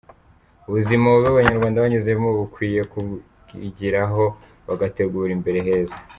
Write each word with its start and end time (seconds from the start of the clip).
ubuzima 0.67 1.05
bubi 1.13 1.27
abanyarwanda 1.31 1.83
banyuzemo 1.85 2.27
bakwiye 2.39 2.81
kubwigiraho 2.91 4.23
bagategura 4.67 5.31
imbere 5.39 5.59
heza. 5.67 5.95